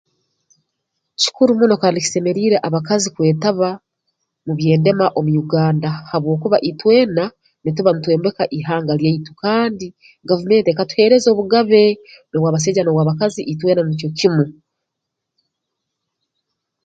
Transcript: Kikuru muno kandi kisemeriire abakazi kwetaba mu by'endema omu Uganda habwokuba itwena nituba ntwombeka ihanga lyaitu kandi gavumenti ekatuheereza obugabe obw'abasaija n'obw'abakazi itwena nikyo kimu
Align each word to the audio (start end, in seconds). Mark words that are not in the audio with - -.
Kikuru 1.21 1.51
muno 1.59 1.75
kandi 1.83 2.03
kisemeriire 2.05 2.57
abakazi 2.67 3.07
kwetaba 3.15 3.69
mu 4.45 4.53
by'endema 4.57 5.05
omu 5.17 5.31
Uganda 5.43 5.89
habwokuba 6.09 6.57
itwena 6.69 7.23
nituba 7.61 7.91
ntwombeka 7.93 8.43
ihanga 8.57 8.93
lyaitu 8.99 9.31
kandi 9.43 9.85
gavumenti 10.29 10.67
ekatuheereza 10.69 11.27
obugabe 11.29 11.81
obw'abasaija 12.35 12.81
n'obw'abakazi 12.83 13.41
itwena 13.51 13.81
nikyo 13.83 14.09
kimu 14.17 14.45